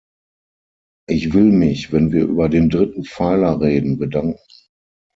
Ich 1.07 1.35
will 1.35 1.51
mich, 1.51 1.91
wenn 1.91 2.11
wir 2.11 2.23
über 2.23 2.49
den 2.49 2.71
dritten 2.71 3.03
Pfeiler 3.03 3.61
reden, 3.61 3.99
bedanken. 3.99 4.39